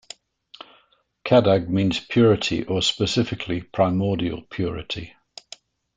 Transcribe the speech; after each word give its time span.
"Kadag" 1.23 1.69
means 1.69 1.99
"purity" 1.99 2.63
or 2.63 2.81
specifically 2.81 3.61
"primordial 3.61 4.41
purity". 4.41 5.13